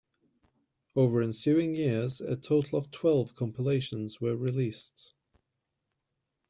Over 0.95 1.21
ensuing 1.21 1.75
years, 1.75 2.21
a 2.21 2.35
total 2.35 2.79
of 2.79 2.89
twelve 2.89 3.35
compilations 3.35 4.19
were 4.19 4.35
released. 4.35 5.13